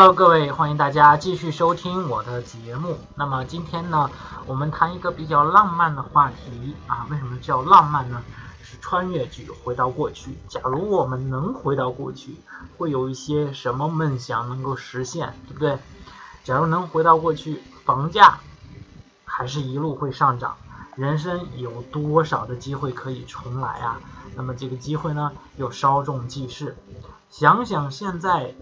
[0.00, 2.96] Hello，各位，欢迎大家继续收听我的节目。
[3.16, 4.10] 那么今天呢，
[4.46, 7.06] 我们谈一个比较浪漫的话题啊。
[7.10, 8.22] 为什么叫浪漫呢？
[8.62, 10.38] 是穿越剧，回到过去。
[10.48, 12.36] 假如我们能回到过去，
[12.78, 15.78] 会有一些什么梦想能够实现，对不对？
[16.44, 18.40] 假如能回到过去，房价
[19.26, 20.56] 还是一路会上涨，
[20.96, 24.00] 人生有多少的机会可以重来啊？
[24.34, 26.74] 那么这个机会呢，又稍纵即逝。
[27.28, 28.54] 想想现在。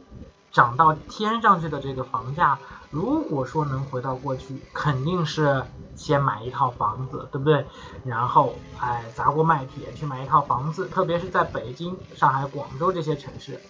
[0.51, 2.59] 涨到天上去的这个房价，
[2.91, 5.65] 如果说能回到过去，肯定是
[5.95, 7.67] 先买一套房子，对不对？
[8.05, 13.61] 然后哎砸锅卖铁去买一套房子，特别是在北京、上海、广州这些城市。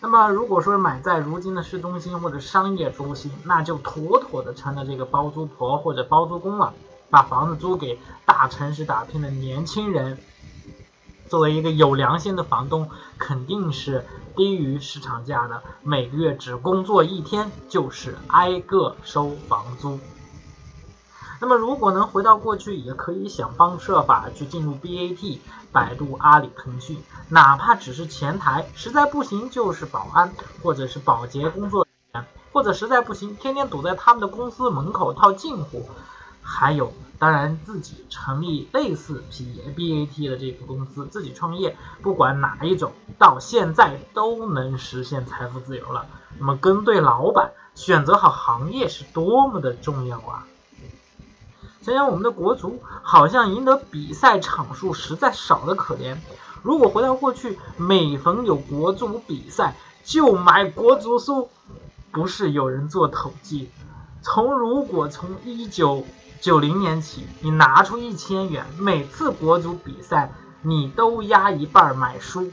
[0.00, 6.72] 那么如果说买在如今的市中心或者商业中心，那就妥妥的成了这个包租婆或者包租公了，
[7.10, 10.18] 把房子租给大城市打拼的年轻人。
[11.28, 20.00] 作为一个有良心的房东，肯定是低于市场价的，每个月只工作一天就是挨个收房租。
[21.40, 25.38] 那么如果能回到过去，也可以想方设法去进入 BAT、
[25.70, 35.88] 百度、阿里、腾讯，哪怕只是前台，实在不行就是保安或者是保洁工作人员，或者实在不行，天天堵在他们的公司门口套近乎。
[36.42, 46.06] 还有，当然自己成立类似 P B A T 的这个公司，自己创业，不管哪一种，到现在都能实现财富自由了。
[46.38, 50.46] 那么跟对老板，选择好行业是多么的重要啊！
[51.82, 56.18] 想想我们的国足，好像赢得比赛场数实在少得可怜。
[56.62, 61.48] 如果回到过去，每逢有国足比赛就买国足书，
[62.12, 63.70] 不是有人做统计，
[64.22, 66.04] 从如果从一九
[66.40, 70.32] 九零年起，你拿出一千元，每次国足比赛
[70.62, 72.52] 你都压一半买书。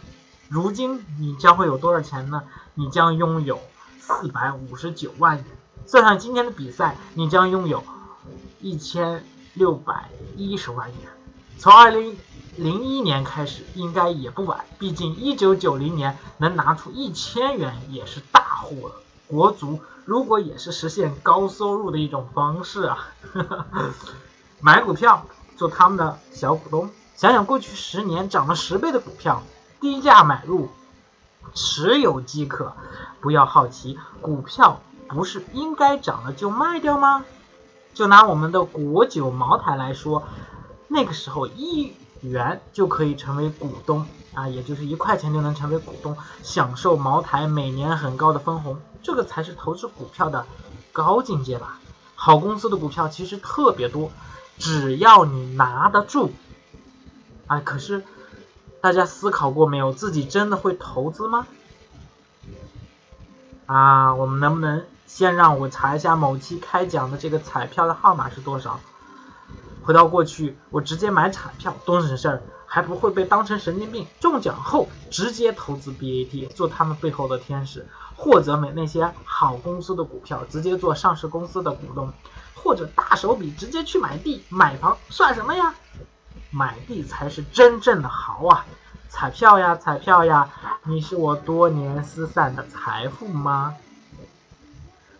[0.50, 2.44] 如今你将会有多少钱呢？
[2.74, 3.60] 你将拥有
[4.00, 5.46] 四百五十九万元。
[5.86, 7.84] 算上今天的比赛，你将拥有
[8.60, 10.98] 一千六百一十万元。
[11.60, 12.18] 从二零
[12.58, 14.66] 零一年开始，应该也不晚。
[14.80, 18.96] 毕竟一九九零年能拿出一千元也是大户了。
[19.28, 23.08] 国足如果也是实现高收入的一种方式啊，
[24.62, 25.26] 买股票
[25.58, 29.42] 做他们的小股东，想想过去十年涨了十倍的股票，
[29.80, 30.70] 低价买入，
[31.54, 32.74] 持有即可。
[33.22, 37.26] 不要好奇，股票不是应该涨了就卖掉吗？
[37.96, 40.24] 就拿我们的国酒茅台来说，
[40.88, 44.06] 那个时候一元就可以成为股东。
[44.36, 50.46] 啊，也就是一块钱就能成为股东，享受茅台每年很高的分红，这个才是投资股票的
[50.92, 51.80] 高境界吧。
[52.16, 54.12] 好公司的股票其实特别多，
[54.58, 56.32] 只要你拿得住。
[57.48, 58.04] 哎，可是
[58.82, 61.48] 大家思考过没有，自己真的会投资吗？
[63.66, 68.80] 啊，我们能不能先让我查一下某期开奖的这个彩票的号码是多少？
[69.84, 72.44] 回到过去，我直接买彩票多省事儿。
[72.76, 77.88] 还不会被当成神经病，中奖后直接投资 BAT，做他们背后的天使，
[78.18, 82.12] 或者买那些好公司的股票，直接做上市公司的股东，
[82.54, 85.74] 或者大手笔直接去买地买房，算什么呀？
[86.52, 88.66] 买地才是真正的豪啊！
[89.08, 90.50] 彩票呀，彩票呀，
[90.84, 93.76] 你是我多年失散的财富吗？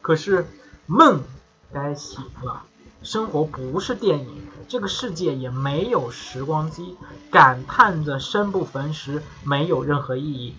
[0.02, 0.46] 可是
[0.88, 1.24] 梦
[1.72, 2.64] 该醒了。
[3.04, 6.96] 生活不是电影，这个世界也没有时光机，
[7.32, 10.56] 感叹着生不逢时没有任何意义。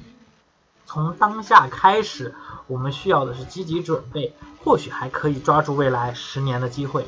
[0.86, 2.34] 从当下开始，
[2.68, 4.32] 我们需要的是积极准备，
[4.64, 7.06] 或许还可以抓住未来十年的机会。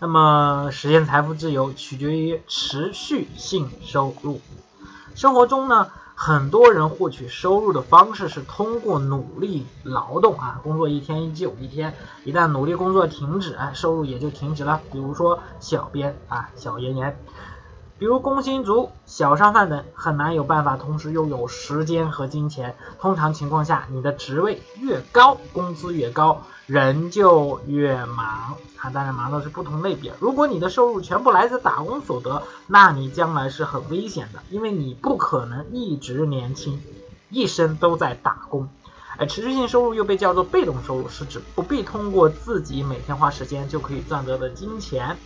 [0.00, 4.40] 那么，实现财富自由取决于持续性收入。
[5.14, 5.90] 生活中呢？
[6.20, 14.80] 很多人获取收入的方式是通过努力劳动啊，工作一天就一天，一旦努力工作停止，哎，收入也就停止了。
[14.90, 17.16] 比如说小编啊，小严严，
[17.98, 22.76] 比如工薪族、小商贩等，很难有办法同时拥有时间和金钱。
[23.00, 26.42] 通常情况下，你的职位越高，工资越高。
[26.66, 30.12] 人就越忙，他当然忙的是不同类别。
[30.20, 36.80] 如果你的收入全部来自打工所得，那你将来是很危险的，因为你不可能一直年轻，
[37.30, 38.68] 一生都在打工。
[39.16, 45.16] 而持续性收入又被叫做被动收入，是指不必通过自己每天花时间就可以赚得的金钱，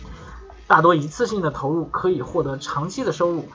[0.67, 3.49] 大多一次性的投入可以获得长期的收入，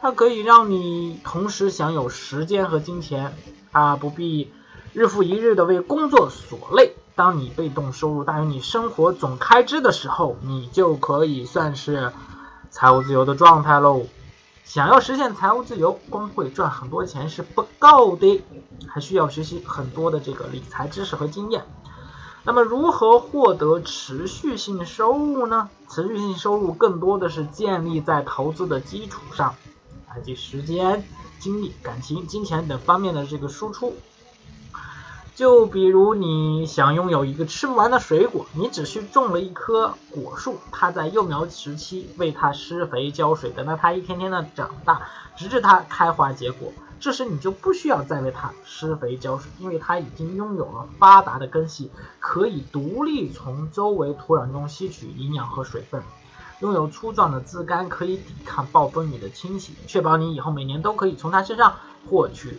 [0.00, 3.34] 它可以让你同时享有时间和金钱，
[3.72, 4.52] 啊，不必
[4.92, 6.94] 日复一日的为工作所累。
[7.14, 12.12] 当你被动收入大于你生活总开支的时候，你就可以算是
[12.70, 14.06] 财务自由的状态喽。
[14.64, 18.42] 想要实现财务自由，光会赚很多钱是不够的，
[18.86, 21.64] 还需要学习很多的这个理财知识和经验。
[22.46, 25.68] 那么，如何获得持续性收入呢？
[25.90, 29.56] 持续性收入更多的是建立在投资的基础上，
[30.16, 31.04] 以及时间、
[31.40, 33.96] 精力、感情、金钱等方面的这个输出。
[35.34, 45.02] 就比如你想拥有一个吃不完的水果，你只需种了一棵果树，它在幼苗时期为它施肥浇水，等到它一天天的长大，
[45.36, 46.72] 直至它开花结果。
[47.00, 56.02] 这时你就不需要再为它施肥浇水，因为它已经拥有了发达的根系，可以独立从周围土壤中吸取营养和水分，
[56.60, 61.76] 拥有粗壮的枝干，可以抵抗暴风雨的侵袭，确保你以后每年都可以从它身上
[62.08, 62.58] 获取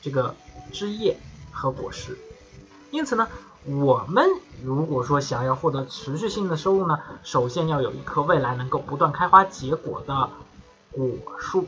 [0.00, 0.34] 这个
[0.72, 1.18] 枝叶。
[1.58, 2.18] 和果实，
[2.90, 3.26] 因此呢，
[3.64, 4.28] 我们
[4.62, 10.28] 如果说想要获得持续性的收入呢，首先要有一棵未来能够不断开花结果的
[10.90, 11.66] 果树。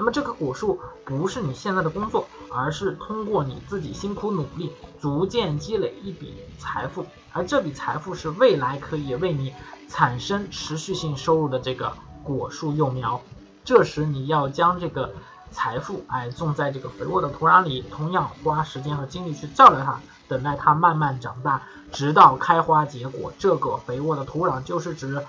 [0.00, 7.04] 那么这棵果树不是你现在的工作，而是通过你自己辛苦努力，逐渐积累一笔财富，
[7.34, 9.52] 而这笔财富是未来可以为你
[9.90, 11.92] 产生持续性收入的这个
[12.24, 13.20] 果树幼苗。
[13.62, 15.12] 这时你要将这个。
[15.52, 23.32] 财富，哎，种在这个肥沃的土壤里，同样花时间和精力去照料它，等待它慢慢长大，直到开花结果。
[23.36, 25.26] 这个肥沃的土壤就是指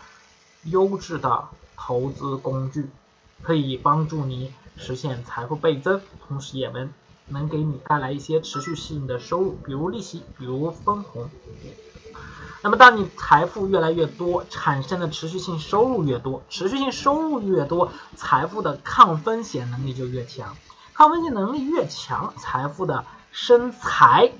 [0.65, 1.45] 优质的
[1.75, 2.87] 投资工具，
[3.41, 6.91] 可以帮助你实现财富倍增，同时也能
[7.27, 11.29] 能给你带来一些持续性的收入，比如利息，比如分红。
[12.63, 20.55] 那么，当你财富越来越多，产生的持续性收入越多，持续性收入越多，财富的抗风险能力就越强，
[20.93, 24.31] 抗风险能力越强，财富的生财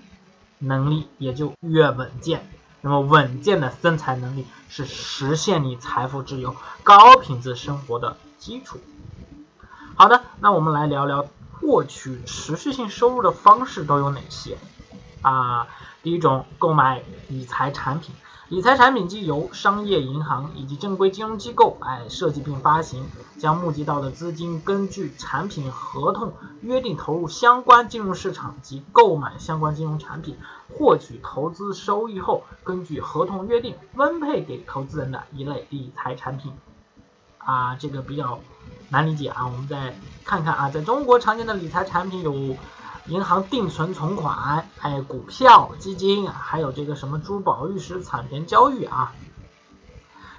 [0.59, 2.47] 能力也就越稳健。
[2.81, 8.79] 那么，稳健的生财能力是实现你财富自由、高品质生活的基础。
[10.01, 14.57] 好的，那我们来聊聊获取持续性收入的方式都有哪些
[15.21, 15.67] 啊？
[16.01, 18.15] 第一种，购买理财产品。
[18.49, 23.05] 理财产品即由商业银行以及正规金融机构哎设计并发行，
[23.37, 26.33] 将募集到的资金根据产品合同
[26.63, 30.35] 约定投入相关金融市场及购买相关金融产品，
[30.73, 36.53] 获取投资收益后，根据合同约定分配给投资人的一类理财产品。
[37.45, 38.39] 啊，这个比较
[38.89, 42.57] 难理解啊，我们再看看啊，在中国常见的理财产品有。
[43.07, 49.15] 银行定存存款，还有股票、基金，还有这个什么珠宝、玉石、产权交易啊。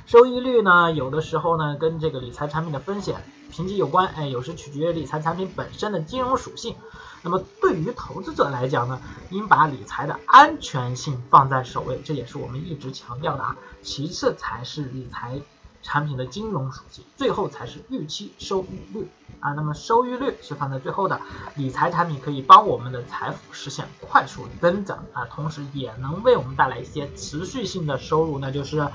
[0.06, 6.76] 收益率呢，有的时候呢跟这个理财产品的风险评级有关，哎，有时取决于理财产品本身的金融属性。
[7.22, 9.00] 那么对于投资者来讲呢，
[9.31, 13.56] 应把理财的安全性放在首位，这也是我们一直强调的啊。
[13.82, 15.40] 其次才是理财。
[15.82, 19.08] 产品的金融属性，最后才是预期收益率
[19.40, 19.52] 啊。
[19.52, 21.20] 那么收益率是放在最后的，
[21.56, 28.88] 理财产品可以帮我们的财富实现快速增长啊，同时也能为我们带来一些持续性的收入，那就是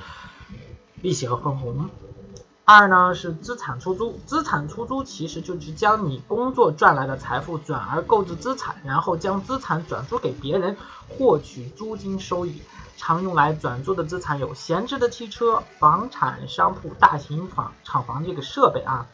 [1.02, 1.90] 利息和分红。
[2.70, 10.76] 二呢是资产出租，资产出租其实就是将你工作赚来的财富转而购置资产，然后将资产转租给别人，
[11.08, 12.62] 获取租金收益。
[12.98, 19.06] 常用来转租的资产有闲置的汽车、房产、商铺、大型房厂房这个设备啊。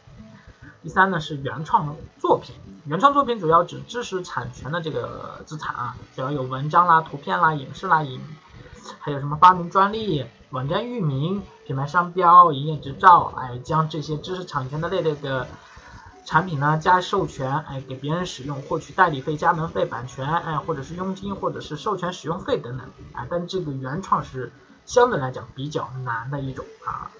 [0.82, 2.56] 第三呢是原创作品，
[2.86, 8.20] 原创作品主要指知识产权的这个资产啊，主要有文章啦、图片啦、影视啦、影，
[9.00, 15.46] 还有什么发明专利、网站域名、品牌商标、营业执照，哎，将这些知识产权的类类的。
[16.26, 24.50] 产品呢加授权，哎，给别人使用，获取代理费、加盟费、版权，哎，或者是佣金，或者是授权使用费等等，啊，但这个原创是
[24.86, 27.10] 相对来讲比较难的一种啊。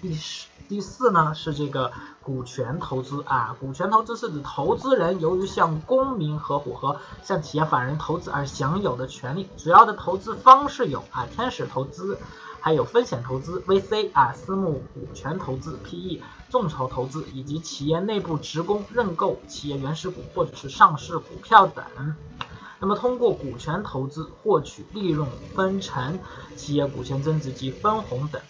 [0.00, 1.92] 第四第四呢是这个
[2.22, 12.18] 股权投资啊，股权投资是指投资人由于向公民合伙和向企业法人投资而享有的权利，主要的投资方式有啊，天使投资。
[12.62, 21.82] 还有风险投资 VC 啊，私募股权投资 PE，众筹投资以及企业内部职工认购企业原始股或者是上市股票等。
[22.78, 26.18] 那么通过股权投资获取利润分成、
[26.54, 28.42] 企业股权增值及分红等。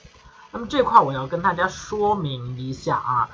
[0.53, 3.31] 那么这块我要跟大家说明一下啊，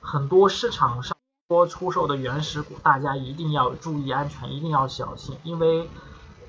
[0.00, 1.16] 很多市场上
[1.48, 5.88] 多出售的原始股，大家一定要注意安全，一定要小心，因为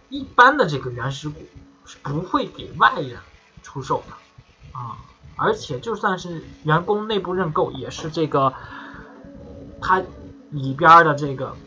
[0.10, 1.41] 一般的这个原始股
[1.86, 3.19] 是不会给外人。
[3.67, 4.95] 出售的啊，
[5.36, 8.53] 而且就算是员工内部认购，也是这个
[9.81, 10.03] 他
[10.51, 11.57] 里边的这个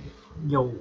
[0.47, 0.73] 有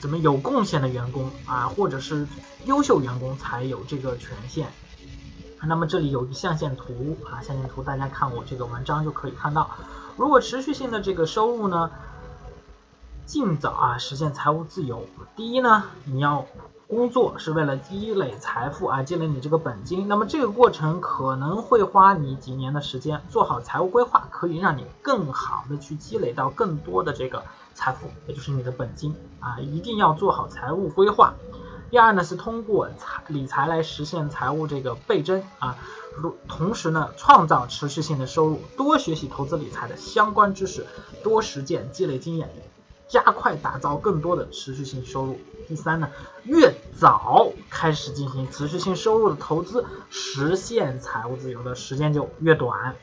[0.00, 2.26] 怎么有贡献的员工啊，或者是
[2.64, 4.72] 优秀员工才有这个权限
[5.66, 9.70] 那么这里有一象限图啊，象限图大家看我这个文章就可以看到，
[10.16, 11.90] 如果持续性的这个收入呢，
[13.26, 15.06] 尽早啊实现财务自由。
[15.36, 16.46] 第一呢，你要
[16.88, 20.08] 工作是为了积累财富啊，积累你这个本金。
[20.08, 31.34] 那么这个过程可能会花你几年的时间，做好财务规划可以让你更好的去积累到更多的这个财富，也就是你的本金啊，一定要做好财务规划。
[31.92, 35.76] 第二呢是通过财理财来实现财务这个倍增啊，
[36.16, 40.86] 如同时呢创造持续性的收入，多学习投资理财的相关知识，
[41.22, 42.48] 多实践积累经验，
[43.08, 45.38] 加快打造更多的持续性收入。
[45.68, 46.08] 第三呢，
[46.44, 52.96] 越早开始进行持续性收入的投资，实现财务自由的时间就越短。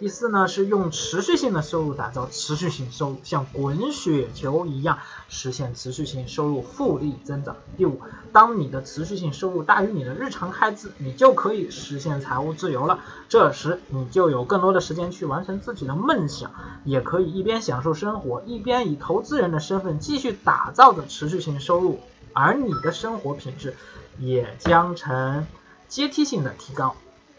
[0.00, 7.54] 第四呢，是用持续性的收入打造持续性收入，像滚雪球一样实现持续性收入复利增长。
[7.76, 8.00] 第五，
[8.32, 13.00] 当你的持续性收入大于你的日常开支，你就可以实现财务自由了。
[13.28, 16.50] 这时你就有更多的时间去完成自己的梦想，
[16.86, 22.00] 也可以一边享受生活，一边以投资人的身份继续打造着持续性收入，
[22.32, 23.76] 而你的生活品质
[24.18, 25.46] 也将呈
[25.88, 26.96] 阶梯性的提高。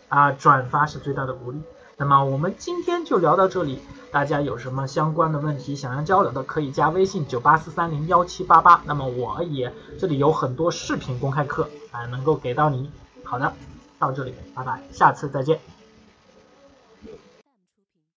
[0.10, 1.60] 啊，转发是最大的鼓励。
[2.02, 3.78] 那么我们今天就聊到这里，
[4.12, 8.82] 大家有什么相关的问题想要交流的，可以加微信九八四三零幺七八八。
[8.88, 12.90] 那么我也这里有很多视频公开课啊，能够给到你。
[13.24, 13.54] 好的，
[14.00, 15.60] 到这里，拜拜，下次再见。